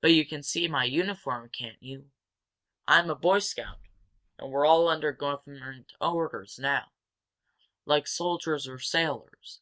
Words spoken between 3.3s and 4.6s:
Scout, and